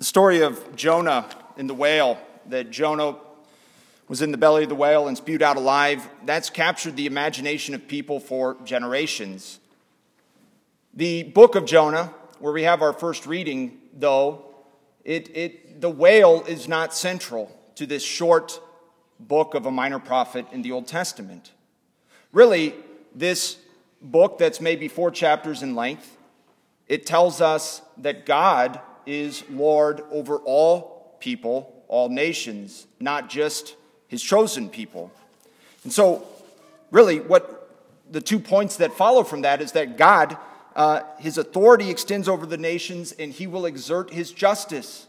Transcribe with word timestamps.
The 0.00 0.06
story 0.06 0.40
of 0.40 0.76
Jonah 0.76 1.28
in 1.58 1.66
the 1.66 1.74
whale, 1.74 2.18
that 2.46 2.70
Jonah 2.70 3.16
was 4.08 4.22
in 4.22 4.32
the 4.32 4.38
belly 4.38 4.62
of 4.62 4.70
the 4.70 4.74
whale 4.74 5.08
and 5.08 5.14
spewed 5.14 5.42
out 5.42 5.58
alive, 5.58 6.08
that's 6.24 6.48
captured 6.48 6.96
the 6.96 7.04
imagination 7.04 7.74
of 7.74 7.86
people 7.86 8.18
for 8.18 8.56
generations. 8.64 9.60
The 10.94 11.24
book 11.24 11.54
of 11.54 11.66
Jonah, 11.66 12.14
where 12.38 12.50
we 12.50 12.62
have 12.62 12.80
our 12.80 12.94
first 12.94 13.26
reading, 13.26 13.76
though, 13.92 14.46
it, 15.04 15.36
it, 15.36 15.82
the 15.82 15.90
whale 15.90 16.44
is 16.48 16.66
not 16.66 16.94
central 16.94 17.54
to 17.74 17.84
this 17.84 18.02
short 18.02 18.58
book 19.18 19.52
of 19.52 19.66
a 19.66 19.70
minor 19.70 19.98
prophet 19.98 20.46
in 20.50 20.62
the 20.62 20.72
Old 20.72 20.86
Testament. 20.86 21.52
Really, 22.32 22.74
this 23.14 23.58
book 24.00 24.38
that's 24.38 24.62
maybe 24.62 24.88
four 24.88 25.10
chapters 25.10 25.62
in 25.62 25.74
length, 25.74 26.16
it 26.88 27.04
tells 27.04 27.42
us 27.42 27.82
that 27.98 28.24
God 28.24 28.80
is 29.10 29.42
Lord 29.50 30.02
over 30.10 30.36
all 30.36 31.16
people, 31.18 31.84
all 31.88 32.08
nations, 32.08 32.86
not 33.00 33.28
just 33.28 33.74
his 34.06 34.22
chosen 34.22 34.68
people. 34.68 35.10
And 35.82 35.92
so, 35.92 36.26
really, 36.90 37.18
what 37.20 37.68
the 38.10 38.20
two 38.20 38.38
points 38.38 38.76
that 38.76 38.92
follow 38.92 39.24
from 39.24 39.42
that 39.42 39.60
is 39.60 39.72
that 39.72 39.96
God, 39.96 40.36
uh, 40.76 41.02
his 41.18 41.38
authority 41.38 41.90
extends 41.90 42.28
over 42.28 42.46
the 42.46 42.56
nations, 42.56 43.12
and 43.12 43.32
he 43.32 43.46
will 43.46 43.66
exert 43.66 44.10
his 44.10 44.30
justice 44.30 45.08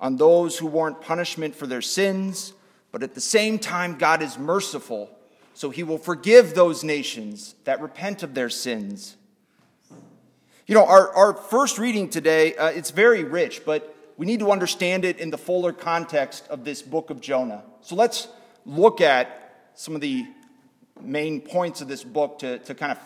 on 0.00 0.16
those 0.16 0.58
who 0.58 0.66
warrant 0.66 1.02
punishment 1.02 1.54
for 1.54 1.66
their 1.66 1.82
sins. 1.82 2.54
But 2.90 3.02
at 3.02 3.14
the 3.14 3.20
same 3.20 3.58
time, 3.58 3.98
God 3.98 4.22
is 4.22 4.38
merciful, 4.38 5.10
so 5.52 5.70
he 5.70 5.82
will 5.82 5.98
forgive 5.98 6.54
those 6.54 6.82
nations 6.82 7.54
that 7.64 7.80
repent 7.80 8.22
of 8.22 8.34
their 8.34 8.48
sins. 8.48 9.16
You 10.70 10.76
know, 10.76 10.86
our, 10.86 11.12
our 11.16 11.34
first 11.34 11.80
reading 11.80 12.08
today, 12.08 12.54
uh, 12.54 12.68
it's 12.68 12.92
very 12.92 13.24
rich, 13.24 13.62
but 13.66 13.92
we 14.16 14.24
need 14.24 14.38
to 14.38 14.52
understand 14.52 15.04
it 15.04 15.18
in 15.18 15.30
the 15.30 15.36
fuller 15.36 15.72
context 15.72 16.46
of 16.46 16.62
this 16.62 16.80
book 16.80 17.10
of 17.10 17.20
Jonah. 17.20 17.64
So 17.80 17.96
let's 17.96 18.28
look 18.64 19.00
at 19.00 19.72
some 19.74 19.96
of 19.96 20.00
the 20.00 20.28
main 21.00 21.40
points 21.40 21.80
of 21.80 21.88
this 21.88 22.04
book 22.04 22.38
to, 22.38 22.60
to 22.60 22.76
kind 22.76 22.92
of 22.92 22.98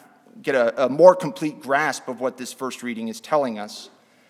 get 0.43 0.55
a, 0.55 0.85
a 0.85 0.89
more 0.91 1.15
complete 1.15 1.63
grasp 1.63 2.07
of 2.07 2.21
what 2.21 2.37
this 2.37 2.53
first 2.53 2.83
reading 2.83 3.09
is 3.09 3.19
telling 3.19 3.59
us. 3.59 3.89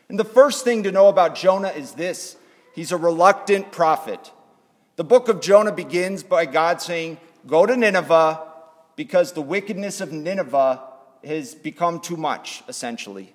And 0.08 0.16
the 0.16 0.24
first 0.24 0.62
thing 0.62 0.84
to 0.84 0.92
know 0.92 1.08
about 1.08 1.34
Jonah 1.34 1.70
is 1.70 1.94
this 1.94 2.36
he's 2.72 2.92
a 2.92 2.96
reluctant 2.96 3.72
prophet. 3.72 4.30
The 4.94 5.02
book 5.02 5.26
of 5.26 5.40
Jonah 5.40 5.72
begins 5.72 6.22
by 6.22 6.46
God 6.46 6.80
saying, 6.80 7.18
Go 7.48 7.66
to 7.66 7.76
Nineveh 7.76 8.46
because 8.94 9.32
the 9.32 9.42
wickedness 9.42 10.00
of 10.00 10.12
Nineveh 10.12 10.80
has 11.26 11.54
become 11.54 12.00
too 12.00 12.16
much, 12.16 12.62
essentially. 12.68 13.34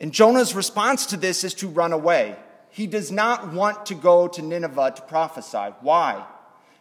And 0.00 0.12
Jonah's 0.12 0.54
response 0.54 1.06
to 1.06 1.16
this 1.16 1.44
is 1.44 1.54
to 1.54 1.68
run 1.68 1.92
away. 1.92 2.36
He 2.70 2.86
does 2.86 3.12
not 3.12 3.52
want 3.52 3.86
to 3.86 3.94
go 3.94 4.28
to 4.28 4.42
Nineveh 4.42 4.94
to 4.96 5.02
prophesy. 5.02 5.74
Why? 5.80 6.24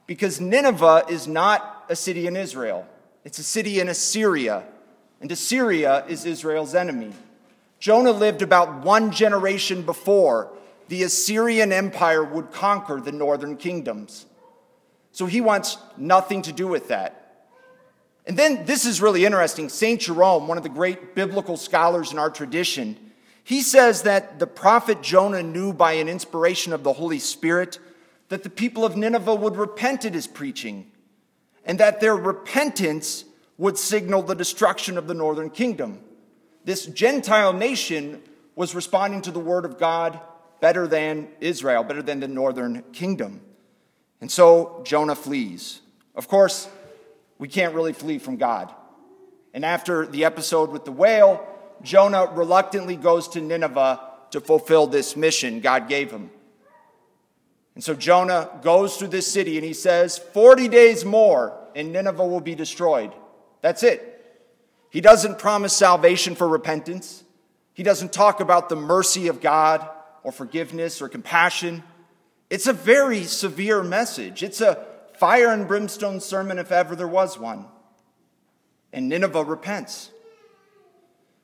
Because 0.08 0.42
Nineveh 0.42 1.06
is 1.10 1.28
not 1.28 1.86
a 1.90 1.96
city 1.96 2.28
in 2.28 2.36
Israel, 2.36 2.88
it's 3.24 3.40
a 3.40 3.44
city 3.44 3.80
in 3.80 3.90
Assyria. 3.90 4.64
And 5.22 5.32
Assyria 5.32 6.04
is 6.08 6.26
Israel's 6.26 6.74
enemy. 6.74 7.14
Jonah 7.80 8.12
lived 8.12 8.42
about 8.42 8.84
one 8.84 9.12
generation 9.12 9.84
before 9.84 10.52
the 10.88 11.04
Assyrian 11.04 11.72
Empire 11.72 12.24
would 12.24 12.52
conquer 12.52 13.00
the 13.00 13.12
northern 13.12 13.56
kingdoms. 13.56 14.26
So 15.12 15.28
he 15.28 15.40
wants 15.40 15.78
nothing 15.96 16.42
to 16.42 16.52
do 16.52 16.68
with 16.68 16.88
that. 16.88 17.21
And 18.26 18.38
then 18.38 18.66
this 18.66 18.86
is 18.86 19.02
really 19.02 19.26
interesting. 19.26 19.70
St. 19.70 20.00
Jerome, 20.00 20.48
one 20.48 20.58
of 20.58 20.64
the 20.64 20.70
great 20.70 21.16
biblical 21.16 21.58
scholars 21.58 22.12
in 22.12 22.20
our 22.20 22.30
tradition, 22.30 22.98
he 23.44 23.62
says 23.62 24.04
that 24.04 24.40
the 24.40 24.48
prophet 24.48 25.02
Jonah 25.02 25.44
knew 25.44 25.74
by 25.74 25.94
an 25.94 26.08
inspiration 26.08 26.74
of 26.74 26.84
the 26.84 26.94
Holy 26.94 27.20
Spirit 27.20 27.80
that 28.30 28.44
the 28.44 28.50
people 28.50 28.86
of 28.86 28.96
Nineveh 28.96 29.36
would 29.36 29.58
repent 29.58 30.06
at 30.06 30.14
his 30.14 30.28
preaching, 30.28 30.90
and 31.66 31.80
that 31.80 32.00
their 32.00 32.16
repentance 32.16 33.26
would 33.58 33.78
signal 33.78 34.22
the 34.24 34.36
destruction 34.36 34.98
of 34.98 35.08
the 35.08 35.14
northern 35.14 35.50
kingdom. 35.50 36.00
This 36.64 36.86
Gentile 36.86 37.54
nation 37.54 38.22
was 38.56 38.74
responding 38.76 39.22
to 39.24 39.32
the 39.32 39.40
word 39.40 39.66
of 39.66 39.78
God 39.78 40.20
better 40.62 40.88
than 40.88 41.28
Israel, 41.40 41.84
better 41.84 42.02
than 42.02 42.20
the 42.20 42.28
northern 42.28 42.84
kingdom. 42.94 43.42
And 44.22 44.32
so 44.32 44.82
Jonah 44.86 45.16
flees. 45.16 45.82
Of 46.16 46.28
course, 46.28 46.70
we 47.42 47.48
can't 47.48 47.74
really 47.74 47.92
flee 47.92 48.20
from 48.20 48.38
God. 48.38 48.72
And 49.52 49.66
after 49.66 50.06
the 50.06 50.26
episode 50.26 50.70
with 50.70 50.86
the 50.86 50.92
whale, 50.92 51.44
Jonah 51.82 52.28
reluctantly 52.32 52.96
goes 52.96 53.28
to 53.30 53.42
Nineveh 53.42 54.00
to 54.30 54.40
fulfill 54.40 54.86
this 54.86 55.16
mission 55.16 55.60
God 55.60 55.90
gave 55.90 56.12
him. 56.12 56.30
And 57.74 57.84
so 57.84 57.96
Jonah 57.96 58.60
goes 58.62 58.96
through 58.96 59.08
this 59.08 59.26
city 59.26 59.58
and 59.58 59.66
he 59.66 59.74
says, 59.74 60.20
40 60.20 60.68
days 60.68 61.04
more 61.04 61.58
and 61.76 61.92
Nineveh 61.92 62.28
will 62.28 62.42
be 62.42 62.54
destroyed. 62.54 63.12
That's 63.62 63.82
it. 63.82 64.08
He 64.92 65.02
doesn't 65.02 65.40
promise 65.40 65.76
salvation 65.76 66.36
for 66.36 66.48
repentance. 66.48 67.24
He 67.74 67.82
doesn't 67.82 68.14
talk 68.14 68.40
about 68.40 68.70
the 68.70 68.76
mercy 68.76 69.30
of 69.30 69.42
God 69.42 69.90
or 70.22 70.32
forgiveness 70.32 71.02
or 71.02 71.10
compassion. 71.10 71.82
It's 72.52 72.68
a 72.68 72.74
very 72.74 73.24
severe 73.24 73.82
message. 73.82 74.44
It's 74.44 74.62
a 74.62 74.91
fire 75.22 75.50
and 75.50 75.68
brimstone 75.68 76.20
sermon 76.20 76.58
if 76.58 76.72
ever 76.72 76.96
there 76.96 77.08
was 77.08 77.38
one. 77.38 77.68
And 78.92 79.08
Nineveh 79.08 79.44
repents. 79.44 80.10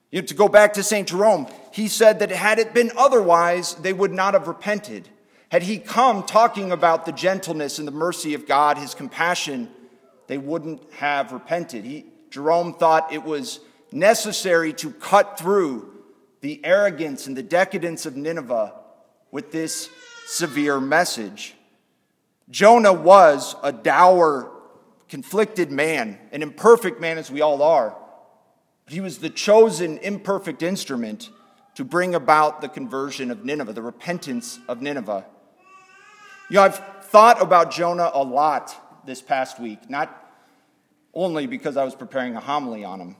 You 0.09 0.21
know, 0.21 0.25
to 0.25 0.33
go 0.33 0.47
back 0.47 0.73
to 0.73 0.83
St. 0.83 1.07
Jerome, 1.07 1.45
he 1.71 1.87
said 1.87 2.17
that 2.17 2.31
had 2.31 2.57
it 2.57 2.73
been 2.73 2.91
otherwise, 2.97 3.75
they 3.75 3.93
would 3.93 4.11
not 4.11 4.33
have 4.33 4.47
repented. 4.47 5.07
Had 5.51 5.61
he 5.61 5.77
come 5.77 6.23
talking 6.23 6.71
about 6.71 7.05
the 7.05 7.11
gentleness 7.11 7.77
and 7.77 7.87
the 7.87 7.91
mercy 7.91 8.33
of 8.33 8.47
God, 8.47 8.79
his 8.79 8.95
compassion, 8.95 9.69
they 10.25 10.39
wouldn't 10.39 10.81
have 10.93 11.31
repented. 11.31 11.85
He, 11.85 12.07
Jerome 12.31 12.73
thought 12.73 13.13
it 13.13 13.23
was 13.23 13.59
necessary 13.91 14.73
to 14.73 14.89
cut 14.89 15.37
through 15.37 15.93
the 16.41 16.65
arrogance 16.65 17.27
and 17.27 17.37
the 17.37 17.43
decadence 17.43 18.07
of 18.07 18.17
Nineveh 18.17 18.73
with 19.29 19.51
this 19.51 19.87
severe 20.25 20.79
message. 20.79 21.53
Jonah 22.49 22.93
was 22.93 23.55
a 23.63 23.71
dour, 23.71 24.51
conflicted 25.09 25.71
man, 25.71 26.17
an 26.31 26.41
imperfect 26.41 27.01
man 27.01 27.17
as 27.17 27.29
we 27.29 27.41
all 27.41 27.61
are. 27.61 27.95
But 28.85 28.93
he 28.93 29.01
was 29.01 29.17
the 29.17 29.29
chosen, 29.29 29.97
imperfect 29.97 30.63
instrument 30.63 31.29
to 31.75 31.83
bring 31.83 32.15
about 32.15 32.61
the 32.61 32.69
conversion 32.69 33.31
of 33.31 33.43
Nineveh, 33.43 33.73
the 33.73 33.81
repentance 33.81 34.59
of 34.67 34.81
Nineveh. 34.81 35.25
You 36.49 36.55
know, 36.55 36.63
I've 36.63 36.77
thought 37.05 37.41
about 37.41 37.71
Jonah 37.71 38.09
a 38.13 38.23
lot 38.23 39.05
this 39.05 39.21
past 39.21 39.59
week, 39.59 39.89
not 39.89 40.23
only 41.13 41.47
because 41.47 41.75
I 41.77 41.83
was 41.83 41.95
preparing 41.95 42.35
a 42.35 42.39
homily 42.39 42.85
on 42.85 43.01
him. 43.01 43.15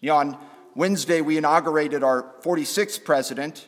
You 0.00 0.10
know, 0.10 0.16
on 0.16 0.38
Wednesday, 0.74 1.20
we 1.20 1.38
inaugurated 1.38 2.02
our 2.02 2.34
46th 2.42 3.04
president, 3.04 3.66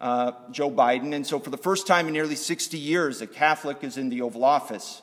uh, 0.00 0.32
Joe 0.50 0.70
Biden, 0.70 1.14
and 1.14 1.26
so 1.26 1.38
for 1.38 1.50
the 1.50 1.58
first 1.58 1.86
time 1.86 2.06
in 2.06 2.12
nearly 2.12 2.36
60 2.36 2.78
years, 2.78 3.20
a 3.20 3.26
Catholic 3.26 3.84
is 3.84 3.96
in 3.96 4.08
the 4.08 4.22
Oval 4.22 4.44
Office. 4.44 5.02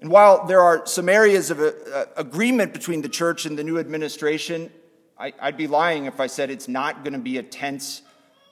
And 0.00 0.10
while 0.10 0.46
there 0.46 0.60
are 0.60 0.84
some 0.86 1.08
areas 1.08 1.50
of 1.50 1.60
a, 1.60 1.96
uh, 1.96 2.04
agreement 2.16 2.72
between 2.72 3.02
the 3.02 3.08
church 3.08 3.46
and 3.46 3.56
the 3.56 3.64
new 3.64 3.78
administration, 3.78 4.70
I, 5.16 5.32
would 5.44 5.56
be 5.56 5.68
lying 5.68 6.06
if 6.06 6.18
I 6.18 6.26
said 6.26 6.50
it's 6.50 6.68
not 6.68 7.04
going 7.04 7.12
to 7.12 7.20
be 7.20 7.38
a 7.38 7.42
tense 7.42 8.02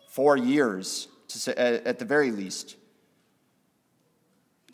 four 0.08 0.36
years 0.36 1.08
say, 1.26 1.54
at 1.54 1.98
the 1.98 2.04
very 2.04 2.30
least. 2.30 2.76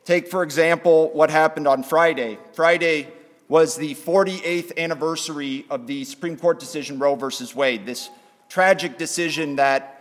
Take, 0.05 0.29
for 0.29 0.43
example, 0.43 1.11
what 1.13 1.31
happened 1.31 1.67
on 1.67 1.83
Friday. 1.83 2.39
Friday 2.53 3.09
was 3.49 3.77
the 3.77 3.95
48th 3.95 4.77
anniversary 4.77 5.65
of 5.71 5.87
the 5.87 6.05
Supreme 6.05 6.37
Court 6.37 6.61
decision 6.61 6.99
Roe 6.99 7.15
versus 7.15 7.55
Wade, 7.55 7.87
this 7.87 8.11
tragic 8.49 8.99
decision 8.99 9.57
that 9.57 9.96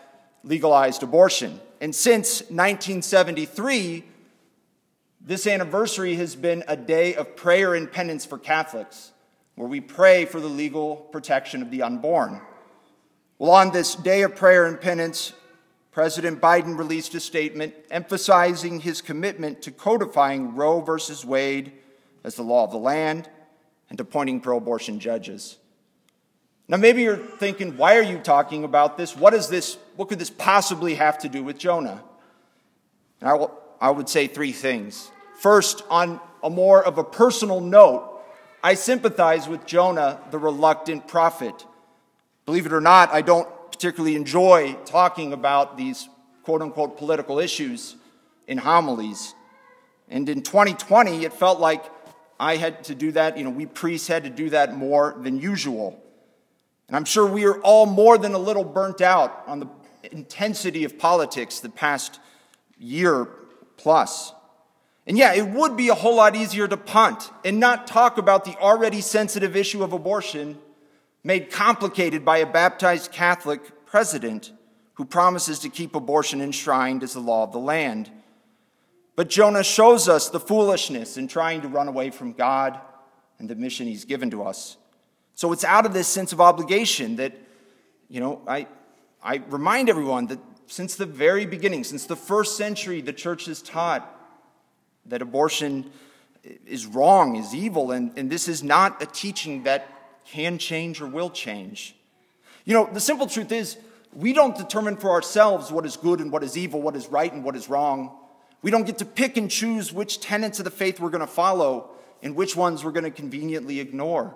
legalized 0.46 1.04
abortion. 1.04 1.60
And 1.82 1.94
since 1.94 2.42
1973, 2.44 4.06
this 5.20 5.48
anniversary 5.48 6.16
has 6.16 6.36
been 6.36 6.64
a 6.68 6.78
day 6.78 7.16
of 7.16 7.36
prayer 7.36 7.74
and 7.74 7.92
penance 7.92 8.26
for 8.26 8.38
Catholics, 8.38 9.12
where 9.56 9.68
we 9.68 9.82
pray 9.82 10.26
for 10.26 10.40
the 10.40 10.48
legal 10.48 10.96
protection 10.96 11.62
of 11.62 11.72
the 11.72 11.82
unborn. 11.82 12.40
Well, 13.40 13.52
on 13.52 13.72
this 13.72 13.96
day 13.96 14.22
of 14.22 14.36
prayer 14.36 14.66
and 14.66 14.80
penance, 14.80 15.34
President 15.92 16.40
Biden 16.40 16.78
released 16.78 17.16
a 17.16 17.20
statement 17.20 17.74
emphasizing 17.90 18.82
his 18.82 19.02
commitment 19.02 19.62
to 19.64 19.72
codifying 19.72 20.56
Roe 20.56 20.82
v. 20.82 21.02
Wade 21.26 21.72
as 22.24 22.36
the 22.36 22.44
law 22.44 22.66
of 22.66 22.72
the 22.72 22.78
land 22.78 23.30
and 23.90 24.00
appointing 24.00 24.42
pro 24.42 24.58
abortion 24.58 25.00
judges. 25.00 25.58
Now, 26.68 26.78
maybe 26.78 27.04
you're 27.04 27.18
thinking, 27.18 27.78
why 27.78 27.98
are 27.98 28.04
you 28.04 28.18
talking 28.20 28.64
about 28.64 28.98
this? 28.98 29.16
What, 29.16 29.34
is 29.34 29.48
this? 29.48 29.78
What 29.96 30.10
could 30.10 30.20
this 30.20 30.30
possibly 30.30 30.96
have 30.96 31.18
to 31.20 31.30
do 31.30 31.44
with 31.44 31.58
Jonah? 31.58 32.04
And 33.22 33.30
I, 33.30 33.34
will, 33.34 33.58
I 33.80 33.90
would 33.90 34.10
say 34.10 34.28
three 34.28 34.52
things. 34.52 35.10
First, 35.40 35.84
on 35.90 36.20
a 36.44 36.50
more 36.50 36.84
of 36.84 36.98
a 36.98 37.04
personal 37.04 37.62
note, 37.62 38.22
I 38.64 38.74
sympathize 38.74 39.48
with 39.48 39.66
Jonah, 39.66 40.20
the 40.32 40.40
reluctant 40.40 41.08
prophet. 41.08 41.66
Believe 42.46 42.66
it 42.66 42.74
or 42.74 42.82
not, 42.82 43.12
I 43.12 43.22
don't 43.22 43.48
particularly 43.72 44.16
enjoy 44.16 44.74
talking 44.86 45.34
about 45.34 45.78
these 45.78 46.10
quote 46.44 46.62
unquote 46.62 46.98
political 46.98 47.40
issues 47.40 47.96
in 48.48 48.58
homilies. 48.58 49.34
And 50.10 50.30
in 50.30 50.42
2020, 50.42 51.26
it 51.26 51.34
felt 51.34 51.60
like 51.60 51.84
I 52.40 52.58
had 52.58 52.84
to 52.86 52.96
do 52.96 53.12
that, 53.14 53.38
you 53.38 53.44
know, 53.44 53.50
we 53.50 53.66
priests 53.66 54.08
had 54.08 54.24
to 54.26 54.30
do 54.30 54.50
that 54.50 54.76
more 54.76 55.16
than 55.20 55.40
usual. 55.40 56.02
And 56.88 56.96
I'm 56.96 57.06
sure 57.06 57.26
we 57.26 57.46
are 57.46 57.60
all 57.62 57.86
more 57.86 58.18
than 58.18 58.34
a 58.34 58.38
little 58.38 58.64
burnt 58.64 59.02
out 59.02 59.44
on 59.48 59.60
the 59.60 59.68
intensity 60.12 60.84
of 60.84 60.98
politics 60.98 61.60
the 61.60 61.70
past 61.70 62.20
year 62.78 63.28
plus. 63.78 64.34
And 65.08 65.18
yeah, 65.18 65.34
it 65.34 65.48
would 65.48 65.78
be 65.78 65.90
a 65.90 65.94
whole 65.94 66.16
lot 66.16 66.36
easier 66.36 66.68
to 66.68 66.78
punt 66.78 67.32
and 67.44 67.60
not 67.60 67.88
talk 67.88 68.18
about 68.18 68.44
the 68.44 68.58
already 68.58 69.02
sensitive 69.02 69.56
issue 69.56 69.84
of 69.84 69.94
abortion 69.94 70.58
made 71.24 71.52
complicated 71.52 72.26
by 72.26 72.38
a 72.38 72.46
baptized 72.46 73.12
Catholic 73.12 73.86
president 73.86 74.52
who 74.96 75.06
promises 75.06 75.60
to 75.60 75.70
keep 75.70 75.96
abortion 75.96 76.42
enshrined 76.42 77.04
as 77.04 77.14
the 77.14 77.20
law 77.20 77.44
of 77.44 77.52
the 77.52 77.60
land. 77.60 78.10
But 79.16 79.30
Jonah 79.30 79.64
shows 79.64 80.10
us 80.10 80.30
the 80.30 80.40
foolishness 80.40 81.18
in 81.18 81.28
trying 81.28 81.62
to 81.62 81.68
run 81.68 81.88
away 81.88 82.10
from 82.10 82.34
God 82.34 82.80
and 83.40 83.50
the 83.50 83.56
mission 83.56 83.88
he's 83.88 84.06
given 84.06 84.32
to 84.32 84.44
us. 84.44 84.78
So 85.36 85.52
it's 85.52 85.64
out 85.64 85.86
of 85.86 85.94
this 85.94 86.08
sense 86.08 86.32
of 86.32 86.40
obligation 86.40 87.18
that, 87.18 87.34
you 88.10 88.20
know, 88.20 88.42
I, 88.48 88.68
I 89.26 89.42
remind 89.50 89.90
everyone 89.90 90.28
that 90.28 90.40
since 90.68 90.94
the 90.94 91.08
very 91.08 91.48
beginning, 91.48 91.84
since 91.84 92.06
the 92.06 92.16
first 92.16 92.58
century, 92.58 93.02
the 93.02 93.12
church 93.12 93.46
has 93.46 93.60
taught 93.60 94.08
that 95.08 95.24
abortion 95.24 95.90
is 96.68 96.86
wrong, 96.86 97.36
is 97.36 97.56
evil, 97.56 97.92
and, 97.92 98.16
and 98.20 98.30
this 98.30 98.48
is 98.48 98.62
not 98.62 99.02
a 99.02 99.08
teaching 99.08 99.64
that 99.64 99.90
can 100.26 100.60
change 100.60 101.02
or 101.02 101.08
will 101.08 101.32
change. 101.32 101.96
You 102.66 102.76
know, 102.76 102.88
the 102.94 103.00
simple 103.00 103.26
truth 103.26 103.52
is, 103.52 103.78
we 104.14 104.32
don't 104.32 104.56
determine 104.56 104.98
for 104.98 105.10
ourselves 105.10 105.72
what 105.72 105.88
is 105.88 105.98
good 105.98 106.20
and 106.20 106.32
what 106.32 106.44
is 106.44 106.56
evil, 106.56 106.80
what 106.80 106.96
is 106.96 107.08
right 107.08 107.34
and 107.34 107.44
what 107.44 107.56
is 107.56 107.68
wrong. 107.68 108.16
We 108.62 108.70
don't 108.70 108.86
get 108.86 109.00
to 109.00 109.06
pick 109.06 109.38
and 109.38 109.50
choose 109.50 109.92
which 109.92 110.20
tenets 110.20 110.60
of 110.60 110.66
the 110.66 110.72
faith 110.72 111.00
we're 111.00 111.10
going 111.10 111.22
to 111.22 111.28
follow 111.28 111.90
and 112.22 112.36
which 112.36 112.56
ones 112.56 112.84
we're 112.84 112.92
going 112.92 113.06
to 113.06 113.12
conveniently 113.12 113.80
ignore. 113.80 114.36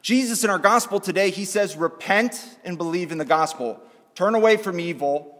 Jesus 0.00 0.42
in 0.42 0.48
our 0.48 0.58
gospel 0.58 1.00
today, 1.00 1.28
he 1.28 1.44
says, 1.44 1.76
repent 1.76 2.58
and 2.64 2.78
believe 2.78 3.12
in 3.12 3.18
the 3.18 3.26
gospel. 3.26 3.78
Turn 4.14 4.34
away 4.34 4.56
from 4.56 4.80
evil. 4.80 5.38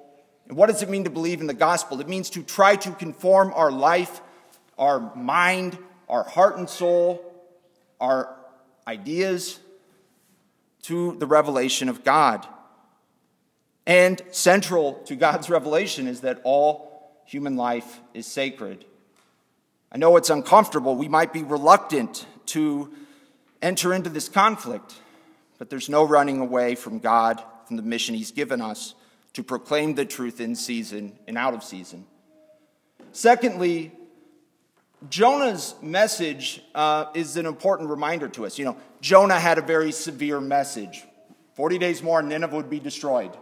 And 0.48 0.56
what 0.56 0.66
does 0.66 0.82
it 0.82 0.88
mean 0.88 1.04
to 1.04 1.10
believe 1.10 1.40
in 1.40 1.46
the 1.46 1.54
gospel? 1.54 2.00
It 2.00 2.08
means 2.08 2.30
to 2.30 2.42
try 2.42 2.76
to 2.76 2.92
conform 2.92 3.52
our 3.54 3.70
life, 3.70 4.20
our 4.78 5.14
mind, 5.14 5.78
our 6.08 6.24
heart 6.24 6.58
and 6.58 6.68
soul, 6.68 7.24
our 8.00 8.34
ideas 8.86 9.60
to 10.82 11.16
the 11.18 11.26
revelation 11.26 11.88
of 11.88 12.04
God. 12.04 12.46
And 13.86 14.20
central 14.30 14.94
to 15.04 15.16
God's 15.16 15.50
revelation 15.50 16.06
is 16.06 16.20
that 16.20 16.40
all 16.44 17.22
human 17.24 17.56
life 17.56 18.00
is 18.14 18.26
sacred. 18.26 18.84
I 19.90 19.98
know 19.98 20.16
it's 20.16 20.30
uncomfortable. 20.30 20.96
We 20.96 21.08
might 21.08 21.32
be 21.32 21.42
reluctant 21.42 22.26
to 22.46 22.92
enter 23.60 23.92
into 23.92 24.10
this 24.10 24.28
conflict, 24.28 24.94
but 25.58 25.70
there's 25.70 25.88
no 25.88 26.04
running 26.04 26.40
away 26.40 26.74
from 26.74 26.98
God, 26.98 27.42
from 27.66 27.76
the 27.76 27.82
mission 27.82 28.14
He's 28.14 28.30
given 28.30 28.60
us 28.60 28.94
to 29.34 29.42
proclaim 29.42 29.94
the 29.94 30.04
truth 30.04 30.40
in 30.40 30.54
season 30.54 31.18
and 31.26 31.38
out 31.38 31.54
of 31.54 31.62
season. 31.62 32.04
Secondly, 33.12 33.92
Jonah's 35.08 35.74
message 35.82 36.62
uh, 36.74 37.06
is 37.14 37.36
an 37.36 37.46
important 37.46 37.90
reminder 37.90 38.28
to 38.28 38.46
us. 38.46 38.58
You 38.58 38.66
know, 38.66 38.76
Jonah 39.00 39.38
had 39.38 39.58
a 39.58 39.62
very 39.62 39.92
severe 39.92 40.40
message 40.40 41.02
40 41.54 41.78
days 41.78 42.02
more, 42.02 42.20
and 42.20 42.28
Nineveh 42.28 42.56
would 42.56 42.70
be 42.70 42.80
destroyed. 42.80 43.36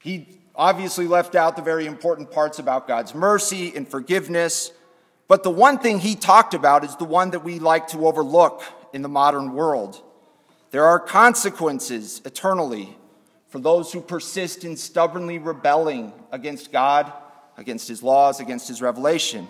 He 0.00 0.38
obviously 0.54 1.06
left 1.06 1.34
out 1.34 1.56
the 1.56 1.62
very 1.62 1.86
important 1.86 2.30
parts 2.30 2.58
about 2.58 2.88
God's 2.88 3.14
mercy 3.14 3.74
and 3.74 3.86
forgiveness. 3.86 4.72
But 5.28 5.42
the 5.42 5.50
one 5.50 5.78
thing 5.78 5.98
he 5.98 6.14
talked 6.14 6.54
about 6.54 6.84
is 6.84 6.96
the 6.96 7.04
one 7.04 7.30
that 7.30 7.44
we 7.44 7.58
like 7.58 7.88
to 7.88 8.06
overlook 8.06 8.62
in 8.92 9.02
the 9.02 9.08
modern 9.08 9.52
world. 9.52 10.02
There 10.70 10.84
are 10.84 11.00
consequences 11.00 12.20
eternally 12.24 12.96
for 13.48 13.58
those 13.58 13.92
who 13.92 14.00
persist 14.00 14.64
in 14.64 14.76
stubbornly 14.76 15.38
rebelling 15.38 16.12
against 16.30 16.70
God, 16.70 17.12
against 17.56 17.88
his 17.88 18.02
laws, 18.02 18.40
against 18.40 18.68
his 18.68 18.82
revelation. 18.82 19.48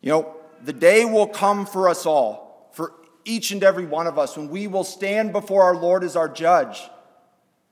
You 0.00 0.10
know, 0.10 0.36
the 0.64 0.72
day 0.72 1.04
will 1.04 1.26
come 1.26 1.66
for 1.66 1.88
us 1.88 2.06
all, 2.06 2.70
for 2.72 2.94
each 3.24 3.50
and 3.50 3.62
every 3.62 3.84
one 3.84 4.06
of 4.06 4.18
us, 4.18 4.36
when 4.36 4.48
we 4.48 4.66
will 4.66 4.84
stand 4.84 5.32
before 5.32 5.62
our 5.62 5.76
Lord 5.76 6.04
as 6.04 6.16
our 6.16 6.28
judge, 6.28 6.82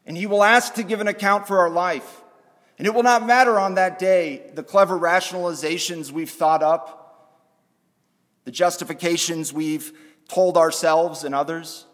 and 0.04 0.16
he 0.16 0.26
will 0.26 0.42
ask 0.42 0.74
to 0.74 0.82
give 0.82 1.00
an 1.00 1.08
account 1.08 1.46
for 1.46 1.58
our 1.58 1.70
life. 1.70 2.22
And 2.78 2.86
it 2.86 2.94
will 2.94 3.02
not 3.02 3.26
matter 3.26 3.58
on 3.58 3.74
that 3.74 3.98
day 3.98 4.50
the 4.54 4.62
clever 4.62 4.98
rationalizations 4.98 6.12
we've 6.12 6.30
thought 6.30 6.62
up, 6.62 7.34
the 8.44 8.50
justifications 8.50 9.52
we've 9.52 9.92
told 10.28 10.56
ourselves 10.56 11.24
and 11.24 11.34
others. 11.34 11.86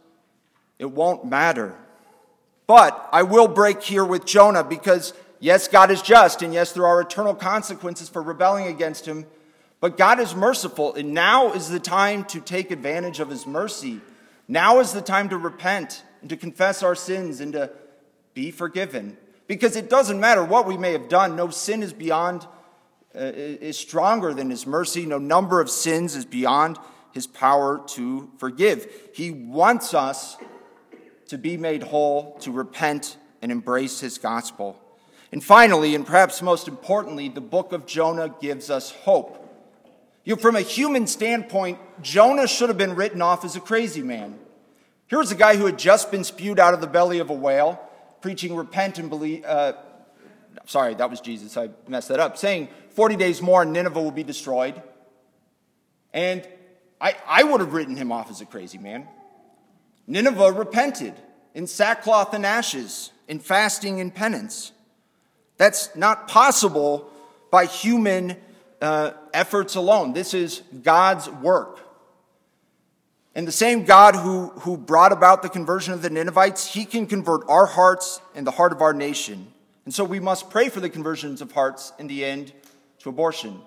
It 0.78 0.90
won't 0.90 1.24
matter. 1.24 1.74
But 2.66 3.08
I 3.12 3.22
will 3.22 3.48
break 3.48 3.82
here 3.82 4.04
with 4.04 4.24
Jonah 4.24 4.64
because, 4.64 5.14
yes, 5.38 5.68
God 5.68 5.90
is 5.90 6.02
just, 6.02 6.42
and 6.42 6.52
yes, 6.52 6.72
there 6.72 6.86
are 6.86 7.00
eternal 7.00 7.34
consequences 7.34 8.08
for 8.08 8.22
rebelling 8.22 8.66
against 8.66 9.06
him. 9.06 9.26
But 9.80 9.96
God 9.96 10.18
is 10.18 10.34
merciful, 10.34 10.94
and 10.94 11.12
now 11.12 11.52
is 11.52 11.68
the 11.68 11.78
time 11.78 12.24
to 12.26 12.40
take 12.40 12.70
advantage 12.70 13.20
of 13.20 13.28
his 13.28 13.46
mercy. 13.46 14.00
Now 14.48 14.80
is 14.80 14.92
the 14.92 15.02
time 15.02 15.28
to 15.28 15.36
repent 15.36 16.02
and 16.20 16.30
to 16.30 16.36
confess 16.36 16.82
our 16.82 16.94
sins 16.94 17.40
and 17.40 17.52
to 17.52 17.70
be 18.32 18.50
forgiven. 18.50 19.16
Because 19.46 19.76
it 19.76 19.90
doesn't 19.90 20.18
matter 20.18 20.42
what 20.42 20.66
we 20.66 20.78
may 20.78 20.92
have 20.92 21.08
done, 21.08 21.36
no 21.36 21.50
sin 21.50 21.82
is 21.82 21.92
beyond 21.92 22.46
uh, 23.14 23.30
is 23.30 23.78
stronger 23.78 24.34
than 24.34 24.50
his 24.50 24.66
mercy. 24.66 25.06
No 25.06 25.18
number 25.18 25.60
of 25.60 25.70
sins 25.70 26.16
is 26.16 26.24
beyond 26.24 26.78
his 27.14 27.28
power 27.28 27.80
to 27.86 28.28
forgive. 28.38 28.86
He 29.14 29.30
wants 29.30 29.94
us 29.94 30.36
to 31.28 31.38
be 31.38 31.56
made 31.56 31.84
whole, 31.84 32.36
to 32.40 32.50
repent 32.50 33.16
and 33.40 33.52
embrace 33.52 34.00
his 34.00 34.18
gospel. 34.18 34.80
And 35.30 35.42
finally, 35.42 35.94
and 35.94 36.04
perhaps 36.04 36.42
most 36.42 36.66
importantly, 36.68 37.28
the 37.28 37.40
book 37.40 37.72
of 37.72 37.86
Jonah 37.86 38.34
gives 38.40 38.68
us 38.68 38.90
hope. 38.90 39.40
You 40.24 40.34
know, 40.34 40.40
from 40.40 40.56
a 40.56 40.60
human 40.60 41.06
standpoint, 41.06 41.78
Jonah 42.02 42.48
should 42.48 42.68
have 42.68 42.78
been 42.78 42.96
written 42.96 43.22
off 43.22 43.44
as 43.44 43.54
a 43.54 43.60
crazy 43.60 44.02
man. 44.02 44.38
Here's 45.06 45.30
a 45.30 45.36
guy 45.36 45.56
who 45.56 45.66
had 45.66 45.78
just 45.78 46.10
been 46.10 46.24
spewed 46.24 46.58
out 46.58 46.74
of 46.74 46.80
the 46.80 46.86
belly 46.86 47.20
of 47.20 47.30
a 47.30 47.34
whale, 47.34 47.80
preaching 48.22 48.56
repent 48.56 48.98
and 48.98 49.08
believe. 49.08 49.44
Uh, 49.44 49.74
sorry, 50.66 50.94
that 50.94 51.10
was 51.10 51.20
Jesus. 51.20 51.56
I 51.56 51.68
messed 51.86 52.08
that 52.08 52.18
up. 52.18 52.38
Saying 52.38 52.68
40 52.90 53.16
days 53.16 53.40
more 53.40 53.62
and 53.62 53.72
Nineveh 53.72 54.02
will 54.02 54.10
be 54.10 54.24
destroyed. 54.24 54.82
And 56.12 56.46
I, 57.04 57.14
I 57.28 57.44
would 57.44 57.60
have 57.60 57.74
written 57.74 57.96
him 57.96 58.10
off 58.10 58.30
as 58.30 58.40
a 58.40 58.46
crazy 58.46 58.78
man. 58.78 59.06
Nineveh 60.06 60.52
repented 60.52 61.12
in 61.54 61.66
sackcloth 61.66 62.32
and 62.32 62.46
ashes, 62.46 63.12
in 63.28 63.40
fasting 63.40 64.00
and 64.00 64.12
penance. 64.12 64.72
That's 65.58 65.94
not 65.94 66.28
possible 66.28 67.10
by 67.50 67.66
human 67.66 68.36
uh, 68.80 69.10
efforts 69.34 69.74
alone. 69.74 70.14
This 70.14 70.32
is 70.32 70.62
God's 70.82 71.28
work. 71.28 71.78
And 73.34 73.46
the 73.46 73.52
same 73.52 73.84
God 73.84 74.16
who, 74.16 74.48
who 74.60 74.78
brought 74.78 75.12
about 75.12 75.42
the 75.42 75.50
conversion 75.50 75.92
of 75.92 76.00
the 76.00 76.08
Ninevites, 76.08 76.72
he 76.72 76.86
can 76.86 77.06
convert 77.06 77.42
our 77.48 77.66
hearts 77.66 78.22
and 78.34 78.46
the 78.46 78.52
heart 78.52 78.72
of 78.72 78.80
our 78.80 78.94
nation. 78.94 79.48
And 79.84 79.92
so 79.92 80.04
we 80.04 80.20
must 80.20 80.48
pray 80.48 80.70
for 80.70 80.80
the 80.80 80.88
conversions 80.88 81.42
of 81.42 81.52
hearts 81.52 81.92
in 81.98 82.06
the 82.06 82.24
end 82.24 82.54
to 83.00 83.10
abortion. 83.10 83.60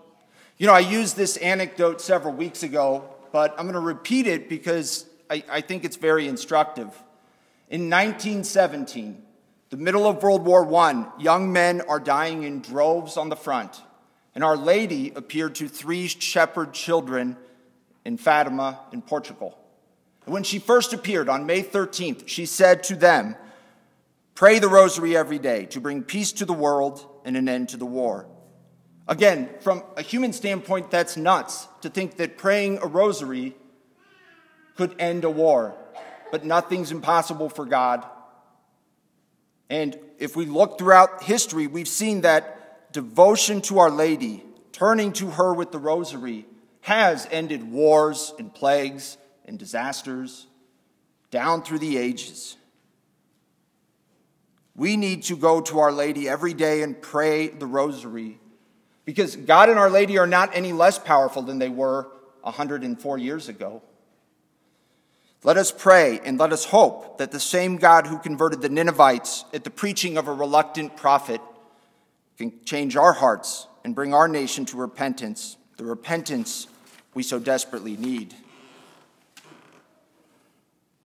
You 0.57 0.65
know, 0.65 0.73
I 0.73 0.79
used 0.79 1.15
this 1.15 1.37
anecdote 1.37 2.01
several 2.01 2.33
weeks 2.33 2.63
ago, 2.63 3.13
but 3.37 3.51
I'm 3.51 3.65
going 3.65 3.75
to 3.75 3.79
repeat 3.79 4.25
it 4.25 4.49
because 4.49 5.05
I, 5.29 5.43
I 5.47 5.61
think 5.61 5.85
it's 5.85 5.95
very 5.95 6.27
instructive. 6.27 6.87
In 7.69 7.81
1917, 7.81 9.21
the 9.69 9.77
middle 9.77 10.07
of 10.07 10.23
World 10.23 10.43
War 10.43 10.73
I, 10.73 11.05
young 11.19 11.53
men 11.53 11.81
are 11.81 11.99
dying 11.99 12.41
in 12.41 12.61
droves 12.61 13.15
on 13.15 13.29
the 13.29 13.35
front, 13.35 13.79
and 14.33 14.43
Our 14.43 14.57
Lady 14.57 15.11
appeared 15.15 15.53
to 15.53 15.67
three 15.67 16.07
shepherd 16.07 16.73
children 16.73 17.37
in 18.03 18.17
Fatima 18.17 18.79
in 18.91 19.03
Portugal. 19.03 19.55
And 20.25 20.33
when 20.33 20.41
she 20.41 20.57
first 20.57 20.91
appeared 20.91 21.29
on 21.29 21.45
May 21.45 21.61
13th, 21.61 22.27
she 22.27 22.47
said 22.47 22.81
to 22.85 22.95
them, 22.95 23.35
Pray 24.33 24.57
the 24.57 24.67
rosary 24.67 25.15
every 25.15 25.37
day 25.37 25.67
to 25.67 25.79
bring 25.79 26.01
peace 26.01 26.31
to 26.31 26.45
the 26.45 26.53
world 26.53 27.07
and 27.23 27.37
an 27.37 27.47
end 27.47 27.69
to 27.69 27.77
the 27.77 27.85
war. 27.85 28.25
Again, 29.07 29.49
from 29.61 29.83
a 29.95 30.01
human 30.01 30.33
standpoint, 30.33 30.91
that's 30.91 31.15
nuts 31.15 31.67
to 31.81 31.89
think 31.89 32.17
that 32.17 32.37
praying 32.37 32.79
a 32.81 32.87
rosary 32.87 33.55
could 34.75 34.95
end 34.99 35.23
a 35.23 35.29
war. 35.29 35.75
But 36.31 36.43
nothing's 36.43 36.91
impossible 36.91 37.49
for 37.49 37.65
God. 37.65 38.05
And 39.69 39.97
if 40.19 40.35
we 40.35 40.45
look 40.45 40.77
throughout 40.77 41.23
history, 41.23 41.67
we've 41.67 41.87
seen 41.87 42.21
that 42.21 42.91
devotion 42.91 43.61
to 43.61 43.79
Our 43.79 43.89
Lady, 43.89 44.43
turning 44.73 45.13
to 45.13 45.31
her 45.31 45.53
with 45.53 45.71
the 45.71 45.79
rosary, 45.79 46.45
has 46.81 47.27
ended 47.31 47.71
wars 47.71 48.33
and 48.37 48.53
plagues 48.53 49.17
and 49.45 49.57
disasters 49.57 50.47
down 51.31 51.63
through 51.63 51.79
the 51.79 51.97
ages. 51.97 52.57
We 54.75 54.97
need 54.97 55.23
to 55.23 55.37
go 55.37 55.61
to 55.61 55.79
Our 55.79 55.91
Lady 55.91 56.27
every 56.27 56.53
day 56.53 56.81
and 56.83 57.01
pray 57.01 57.47
the 57.47 57.65
rosary 57.65 58.39
because 59.07 59.37
God 59.37 59.69
and 59.69 59.79
Our 59.79 59.89
Lady 59.89 60.17
are 60.17 60.27
not 60.27 60.49
any 60.53 60.73
less 60.73 60.99
powerful 60.99 61.41
than 61.41 61.59
they 61.59 61.69
were 61.69 62.09
104 62.41 63.17
years 63.17 63.47
ago. 63.47 63.81
Let 65.45 65.55
us 65.55 65.71
pray 65.71 66.19
and 66.25 66.37
let 66.37 66.51
us 66.51 66.65
hope 66.65 67.17
that 67.17 67.31
the 67.31 67.39
same 67.39 67.77
God 67.77 68.07
who 68.07 68.17
converted 68.17 68.61
the 68.61 68.67
Ninevites 68.67 69.45
at 69.53 69.63
the 69.63 69.69
preaching 69.69 70.17
of 70.17 70.27
a 70.27 70.33
reluctant 70.33 70.97
prophet 70.97 71.39
can 72.37 72.51
change 72.65 72.97
our 72.97 73.13
hearts 73.13 73.67
and 73.85 73.95
bring 73.95 74.13
our 74.13 74.27
nation 74.27 74.65
to 74.65 74.77
repentance, 74.77 75.55
the 75.77 75.85
repentance 75.85 76.67
we 77.13 77.23
so 77.23 77.39
desperately 77.39 77.95
need. 77.95 78.35